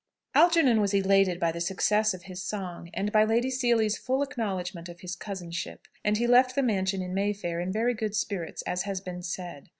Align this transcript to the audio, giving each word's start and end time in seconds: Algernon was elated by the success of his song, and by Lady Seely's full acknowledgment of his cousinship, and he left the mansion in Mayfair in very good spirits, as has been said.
Algernon 0.33 0.81
was 0.81 0.95
elated 0.95 1.39
by 1.39 1.51
the 1.51 1.61
success 1.61 2.11
of 2.11 2.23
his 2.23 2.41
song, 2.41 2.89
and 2.91 3.11
by 3.11 3.23
Lady 3.23 3.51
Seely's 3.51 3.99
full 3.99 4.23
acknowledgment 4.23 4.89
of 4.89 5.01
his 5.01 5.15
cousinship, 5.15 5.87
and 6.03 6.17
he 6.17 6.25
left 6.25 6.55
the 6.55 6.63
mansion 6.63 7.03
in 7.03 7.13
Mayfair 7.13 7.59
in 7.59 7.71
very 7.71 7.93
good 7.93 8.15
spirits, 8.15 8.63
as 8.63 8.81
has 8.81 8.99
been 8.99 9.21
said. 9.21 9.69